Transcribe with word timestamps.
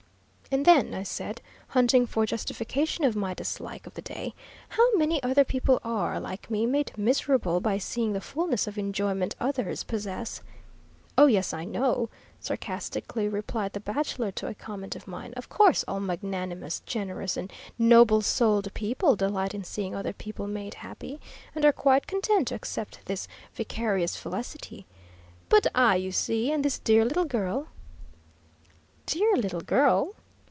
And 0.53 0.65
then, 0.65 0.93
I 0.93 1.03
said, 1.03 1.39
hunting 1.69 2.05
for 2.05 2.25
justification 2.25 3.05
of 3.05 3.15
my 3.15 3.33
dislike 3.33 3.87
of 3.87 3.93
the 3.93 4.01
day, 4.01 4.33
'How 4.67 4.93
many 4.97 5.23
other 5.23 5.45
people 5.45 5.79
are, 5.81 6.19
like 6.19 6.51
me, 6.51 6.65
made 6.65 6.91
miserable 6.97 7.61
by 7.61 7.77
seeing 7.77 8.11
the 8.11 8.19
fullness 8.19 8.67
of 8.67 8.77
enjoyment 8.77 9.33
others 9.39 9.85
possess!' 9.85 10.41
"Oh, 11.17 11.27
yes, 11.27 11.53
I 11.53 11.63
know," 11.63 12.09
sarcastically 12.41 13.29
replied 13.29 13.71
the 13.71 13.79
bachelor 13.79 14.29
to 14.33 14.47
a 14.47 14.53
comment 14.53 14.93
of 14.93 15.07
mine; 15.07 15.33
"of 15.37 15.47
course, 15.47 15.85
all 15.87 16.01
magnanimous, 16.01 16.81
generous, 16.85 17.37
and 17.37 17.49
noble 17.79 18.21
souled 18.21 18.73
people 18.73 19.15
delight 19.15 19.53
in 19.53 19.63
seeing 19.63 19.95
other 19.95 20.11
people 20.11 20.47
made 20.47 20.73
happy, 20.73 21.21
and 21.55 21.63
are 21.63 21.71
quite 21.71 22.07
content 22.07 22.49
to 22.49 22.55
accept 22.55 23.05
this 23.05 23.25
vicarious 23.55 24.17
felicity. 24.17 24.85
But 25.47 25.67
I, 25.73 25.95
you 25.95 26.11
see, 26.11 26.51
and 26.51 26.65
this 26.65 26.77
dear 26.77 27.05
little 27.05 27.23
girl" 27.23 27.67
"Dear 29.05 29.37
little 29.37 29.61
girl?" 29.61 30.15